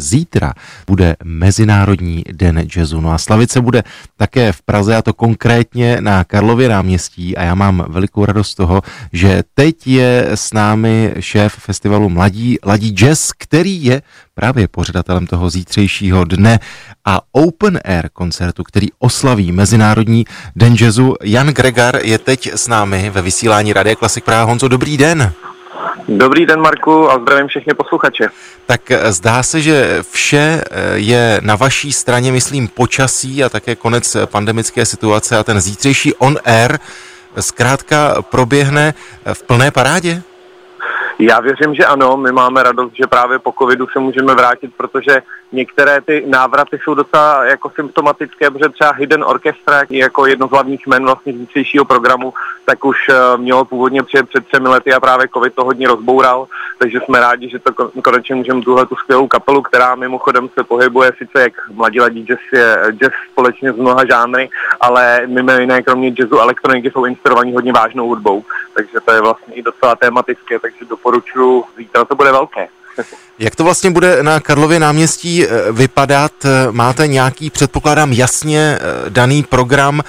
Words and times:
zítra 0.00 0.52
bude 0.86 1.16
Mezinárodní 1.24 2.24
den 2.32 2.66
jazzu. 2.76 3.00
No 3.00 3.12
a 3.12 3.18
slavit 3.18 3.50
se 3.50 3.60
bude 3.60 3.82
také 4.16 4.52
v 4.52 4.62
Praze 4.62 4.96
a 4.96 5.02
to 5.02 5.12
konkrétně 5.12 5.96
na 6.00 6.24
Karlově 6.24 6.68
náměstí 6.68 7.36
a 7.36 7.42
já 7.42 7.54
mám 7.54 7.84
velikou 7.88 8.24
radost 8.24 8.54
toho, 8.54 8.82
že 9.12 9.42
teď 9.54 9.86
je 9.86 10.26
s 10.34 10.52
námi 10.52 11.14
šéf 11.20 11.52
festivalu 11.52 12.08
Mladí, 12.08 12.58
Ladí 12.66 12.90
Jazz, 12.90 13.30
který 13.38 13.84
je 13.84 14.02
právě 14.34 14.68
pořadatelem 14.68 15.26
toho 15.26 15.50
zítřejšího 15.50 16.24
dne 16.24 16.58
a 17.04 17.20
Open 17.32 17.80
Air 17.84 18.08
koncertu, 18.12 18.64
který 18.64 18.88
oslaví 18.98 19.52
Mezinárodní 19.52 20.24
den 20.56 20.76
jazzu. 20.80 21.14
Jan 21.22 21.46
Gregar 21.46 22.00
je 22.02 22.18
teď 22.18 22.52
s 22.54 22.68
námi 22.68 23.10
ve 23.10 23.22
vysílání 23.22 23.72
Radia 23.72 23.96
Klasik 23.96 24.24
Praha. 24.24 24.44
Honzo, 24.44 24.68
dobrý 24.68 24.96
den. 24.96 25.32
Dobrý 26.12 26.46
den, 26.46 26.60
Marku, 26.60 27.10
a 27.10 27.18
zdravím 27.18 27.48
všechny 27.48 27.74
posluchače. 27.74 28.28
Tak 28.66 28.90
eh, 28.90 29.12
zdá 29.12 29.42
se, 29.42 29.60
že 29.60 30.02
vše 30.10 30.64
eh, 30.70 30.92
je 30.94 31.40
na 31.42 31.56
vaší 31.56 31.92
straně, 31.92 32.32
myslím, 32.32 32.68
počasí 32.68 33.44
a 33.44 33.48
také 33.48 33.76
konec 33.76 34.16
pandemické 34.26 34.86
situace 34.86 35.38
a 35.38 35.44
ten 35.44 35.60
zítřejší 35.60 36.14
on-air 36.14 36.78
zkrátka 37.40 38.22
proběhne 38.22 38.94
v 39.32 39.42
plné 39.42 39.70
parádě? 39.70 40.22
Já 41.20 41.40
věřím, 41.40 41.74
že 41.74 41.86
ano. 41.86 42.16
My 42.16 42.32
máme 42.32 42.62
radost, 42.62 42.92
že 42.94 43.06
právě 43.06 43.38
po 43.38 43.52
covidu 43.58 43.86
se 43.86 43.98
můžeme 43.98 44.34
vrátit, 44.34 44.70
protože 44.76 45.22
některé 45.52 46.00
ty 46.00 46.24
návraty 46.26 46.78
jsou 46.82 46.94
docela 46.94 47.44
jako 47.44 47.70
symptomatické, 47.70 48.50
protože 48.50 48.68
třeba 48.68 48.92
Hidden 48.92 49.24
Orchestra 49.24 49.82
jako 49.90 50.26
jedno 50.26 50.48
z 50.48 50.50
hlavních 50.50 50.86
jmen 50.86 51.04
vlastně 51.04 51.32
zítřejšího 51.32 51.84
programu, 51.84 52.32
tak 52.64 52.84
už 52.84 52.96
eh, 53.08 53.36
mělo 53.36 53.64
původně 53.64 54.02
přijet 54.02 54.28
před 54.28 54.46
třemi 54.46 54.68
lety 54.68 54.92
a 54.92 55.00
právě 55.00 55.28
covid 55.28 55.54
to 55.54 55.64
hodně 55.64 55.88
rozboural, 55.88 56.46
takže 56.78 57.00
jsme 57.04 57.20
rádi, 57.20 57.48
že 57.48 57.58
to 57.58 57.72
konečně 58.02 58.34
můžeme 58.34 58.62
tuhle 58.62 58.86
tu 58.86 58.94
skvělou 58.94 59.26
kapelu, 59.26 59.62
která 59.62 59.94
mimochodem 59.94 60.48
se 60.58 60.64
pohybuje 60.64 61.12
sice 61.18 61.42
jak 61.42 61.52
mladí 61.72 62.00
ladí 62.00 62.24
jazz 62.24 62.40
je 62.52 62.76
jazz 62.92 63.12
společně 63.32 63.72
s 63.72 63.76
mnoha 63.76 64.06
žánry, 64.06 64.50
ale 64.80 65.22
mimo 65.26 65.52
jiné 65.52 65.82
kromě 65.82 66.12
jazzu 66.18 66.38
elektroniky 66.38 66.90
jsou 66.90 67.04
inspirovaní 67.04 67.52
hodně 67.52 67.72
vážnou 67.72 68.08
hudbou, 68.08 68.44
takže 68.74 69.00
to 69.04 69.12
je 69.12 69.20
vlastně 69.20 69.54
i 69.54 69.62
docela 69.62 69.96
tematické, 69.96 70.58
takže 70.58 70.84
doporučuji, 70.84 71.64
zítra 71.76 72.04
to 72.04 72.14
bude 72.14 72.32
velké. 72.32 72.68
Jak 73.38 73.56
to 73.56 73.64
vlastně 73.64 73.90
bude 73.90 74.22
na 74.22 74.40
Karlově 74.40 74.80
náměstí 74.80 75.46
eh, 75.46 75.72
vypadat? 75.72 76.32
Eh, 76.44 76.72
máte 76.72 77.06
nějaký, 77.06 77.50
předpokládám, 77.50 78.12
jasně 78.12 78.78
eh, 78.80 79.10
daný 79.10 79.42
program, 79.42 80.00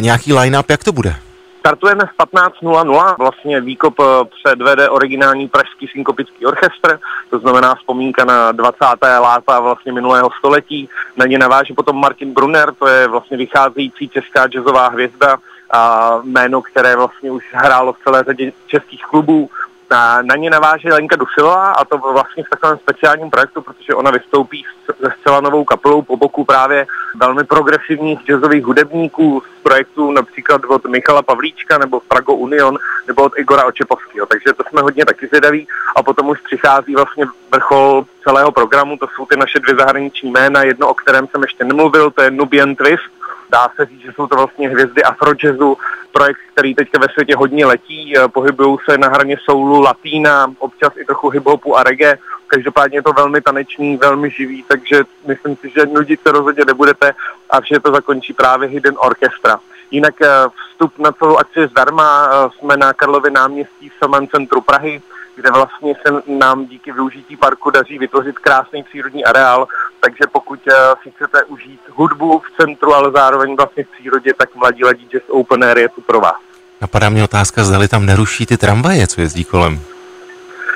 nějaký 0.00 0.32
line-up, 0.32 0.70
jak 0.70 0.84
to 0.84 0.92
bude? 0.92 1.14
Startujeme 1.60 2.04
v 2.04 2.24
15.00, 2.34 3.14
vlastně 3.18 3.60
výkop 3.60 3.94
předvede 4.42 4.88
originální 4.88 5.48
pražský 5.48 5.88
synkopický 5.88 6.46
orchestr, 6.46 6.98
to 7.30 7.38
znamená 7.38 7.74
vzpomínka 7.74 8.24
na 8.24 8.52
20. 8.52 8.76
léta 9.18 9.60
vlastně 9.60 9.92
minulého 9.92 10.30
století. 10.38 10.88
Na 11.16 11.26
ně 11.26 11.38
naváže 11.38 11.74
potom 11.74 11.96
Martin 11.96 12.34
Brunner, 12.34 12.74
to 12.74 12.86
je 12.86 13.08
vlastně 13.08 13.36
vycházející 13.36 14.08
česká 14.08 14.46
jazzová 14.46 14.88
hvězda, 14.88 15.36
a 15.72 16.20
jméno, 16.24 16.62
které 16.62 16.96
vlastně 16.96 17.30
už 17.30 17.44
hrálo 17.52 17.92
v 17.92 17.98
celé 18.04 18.24
řadě 18.24 18.52
českých 18.66 19.04
klubů. 19.04 19.50
Na, 19.90 20.22
na 20.22 20.36
ně 20.36 20.50
naváže 20.50 20.88
Lenka 20.88 21.16
Dusilová 21.16 21.66
a 21.72 21.84
to 21.84 21.98
vlastně 21.98 22.44
v 22.44 22.50
takovém 22.50 22.78
speciálním 22.78 23.30
projektu, 23.30 23.62
protože 23.62 23.94
ona 23.94 24.10
vystoupí 24.10 24.64
se 24.86 25.10
zcela 25.20 25.40
novou 25.40 25.64
kapelou 25.64 26.02
po 26.02 26.16
boku 26.16 26.44
právě 26.44 26.86
velmi 27.16 27.44
progresivních 27.44 28.20
jazzových 28.24 28.64
hudebníků 28.64 29.42
z 29.58 29.62
projektů 29.62 30.12
například 30.12 30.64
od 30.64 30.84
Michala 30.84 31.22
Pavlíčka 31.22 31.78
nebo 31.78 32.00
Prago 32.00 32.34
Union 32.34 32.78
nebo 33.06 33.22
od 33.22 33.32
Igora 33.38 33.64
Očepovského. 33.64 34.26
Takže 34.26 34.52
to 34.52 34.62
jsme 34.68 34.80
hodně 34.80 35.04
taky 35.04 35.26
zvědaví 35.26 35.68
a 35.96 36.02
potom 36.02 36.28
už 36.28 36.40
přichází 36.40 36.94
vlastně 36.94 37.24
vrchol 37.50 38.04
celého 38.22 38.52
programu, 38.52 38.96
to 38.96 39.06
jsou 39.14 39.26
ty 39.26 39.36
naše 39.36 39.60
dvě 39.60 39.74
zahraniční 39.74 40.30
jména, 40.30 40.62
jedno 40.62 40.88
o 40.88 40.94
kterém 40.94 41.28
jsem 41.28 41.42
ještě 41.42 41.64
nemluvil, 41.64 42.10
to 42.10 42.22
je 42.22 42.30
Nubian 42.30 42.74
Twist, 42.74 43.21
dá 43.52 43.70
se 43.76 43.86
říct, 43.86 44.00
že 44.00 44.12
jsou 44.12 44.26
to 44.26 44.36
vlastně 44.36 44.68
hvězdy 44.68 45.02
afrojazzu, 45.02 45.78
projekt, 46.12 46.40
který 46.52 46.74
teďka 46.74 46.98
ve 46.98 47.08
světě 47.08 47.36
hodně 47.36 47.66
letí, 47.66 48.18
eh, 48.18 48.28
pohybují 48.28 48.78
se 48.90 48.98
na 48.98 49.08
hraně 49.08 49.36
soulu, 49.44 49.80
latína, 49.80 50.54
občas 50.58 50.92
i 50.96 51.04
trochu 51.04 51.28
hiphopu 51.28 51.78
a 51.78 51.82
reggae, 51.82 52.18
každopádně 52.46 52.98
je 52.98 53.02
to 53.02 53.12
velmi 53.12 53.40
tanečný, 53.40 53.96
velmi 53.96 54.30
živý, 54.30 54.64
takže 54.68 55.04
myslím 55.26 55.56
si, 55.56 55.70
že 55.70 55.86
nudit 55.86 56.20
se 56.22 56.32
rozhodně 56.32 56.64
nebudete 56.64 57.14
a 57.50 57.60
vše 57.60 57.80
to 57.80 57.92
zakončí 57.92 58.32
právě 58.32 58.68
Hidden 58.68 58.94
Orchestra. 58.98 59.60
Jinak 59.90 60.14
eh, 60.22 60.28
vstup 60.68 60.98
na 60.98 61.12
celou 61.12 61.36
akci 61.36 61.60
je 61.60 61.68
zdarma, 61.68 62.28
eh, 62.28 62.50
jsme 62.58 62.76
na 62.76 62.92
Karlově 62.92 63.30
náměstí 63.30 63.88
v 63.88 63.98
samém 63.98 64.28
centru 64.28 64.60
Prahy, 64.60 65.02
kde 65.42 65.50
vlastně 65.50 65.94
se 66.06 66.22
nám 66.26 66.66
díky 66.66 66.92
využití 66.92 67.36
parku 67.36 67.70
daří 67.70 67.98
vytvořit 67.98 68.38
krásný 68.38 68.82
přírodní 68.82 69.24
areál, 69.24 69.68
takže 70.00 70.24
pokud 70.32 70.60
uh, 70.66 70.74
si 71.02 71.10
chcete 71.10 71.44
užít 71.44 71.80
hudbu 71.90 72.38
v 72.38 72.60
centru, 72.60 72.94
ale 72.94 73.10
zároveň 73.10 73.56
vlastně 73.56 73.84
v 73.84 73.88
přírodě, 73.98 74.34
tak 74.34 74.54
Mladí 74.54 74.84
ladí 74.84 75.08
Jazz 75.08 75.22
Open 75.28 75.64
Air 75.64 75.78
je 75.78 75.88
tu 75.88 76.00
pro 76.00 76.20
vás. 76.20 76.40
Napadá 76.80 77.08
mě 77.08 77.24
otázka, 77.24 77.64
zdali 77.64 77.88
tam 77.88 78.06
neruší 78.06 78.46
ty 78.46 78.56
tramvaje, 78.56 79.06
co 79.06 79.20
jezdí 79.20 79.44
kolem. 79.44 79.80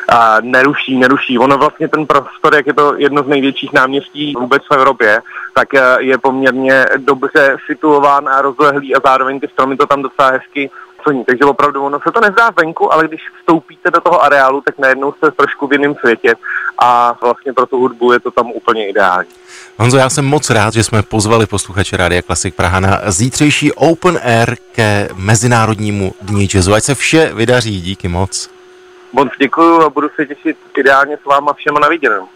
A 0.08 0.36
neruší, 0.40 0.98
neruší. 0.98 1.38
Ono 1.38 1.58
vlastně 1.58 1.88
ten 1.88 2.06
prostor, 2.06 2.54
jak 2.54 2.66
je 2.66 2.74
to 2.74 2.94
jedno 2.96 3.22
z 3.22 3.26
největších 3.26 3.72
náměstí 3.72 4.34
vůbec 4.38 4.62
v 4.70 4.74
Evropě, 4.74 5.22
tak 5.54 5.74
eh, 5.74 5.96
je 5.98 6.18
poměrně 6.18 6.86
dobře 6.96 7.56
situován 7.66 8.28
a 8.28 8.42
rozlehlý 8.42 8.94
a 8.94 9.00
zároveň 9.04 9.40
ty 9.40 9.48
stromy 9.48 9.76
to 9.76 9.86
tam 9.86 10.02
docela 10.02 10.30
hezky 10.30 10.70
plní. 11.06 11.24
Takže 11.24 11.44
opravdu 11.44 11.84
ono 11.84 11.98
se 12.00 12.12
to 12.12 12.20
nezdá 12.20 12.50
venku, 12.50 12.92
ale 12.92 13.08
když 13.08 13.20
vstoupíte 13.40 13.90
do 13.90 14.00
toho 14.00 14.22
areálu, 14.22 14.60
tak 14.60 14.78
najednou 14.78 15.12
jste 15.12 15.30
trošku 15.30 15.66
v 15.66 15.72
jiném 15.72 15.94
světě 15.94 16.34
a 16.78 17.18
vlastně 17.22 17.52
pro 17.52 17.66
tu 17.66 17.78
hudbu 17.78 18.12
je 18.12 18.20
to 18.20 18.30
tam 18.30 18.50
úplně 18.50 18.88
ideální. 18.88 19.28
Honzo, 19.78 19.96
já 19.96 20.10
jsem 20.10 20.24
moc 20.24 20.50
rád, 20.50 20.74
že 20.74 20.84
jsme 20.84 21.02
pozvali 21.02 21.46
posluchače 21.46 21.96
Rádia 21.96 22.22
Klasik 22.22 22.54
Praha 22.54 22.80
na 22.80 23.00
zítřejší 23.06 23.72
Open 23.72 24.20
Air 24.22 24.56
ke 24.72 25.08
Mezinárodnímu 25.14 26.12
dní 26.20 26.48
jazzu. 26.54 26.74
Ať 26.74 26.84
se 26.84 26.94
vše 26.94 27.30
vydaří, 27.34 27.80
díky 27.80 28.08
moc. 28.08 28.50
Moc 29.12 29.28
děkuju 29.38 29.82
a 29.82 29.90
budu 29.90 30.08
se 30.16 30.26
těšit 30.26 30.56
ideálně 30.78 31.16
s 31.22 31.24
váma 31.24 31.52
všema 31.52 31.80
na 31.80 31.88
viděnou. 31.88 32.28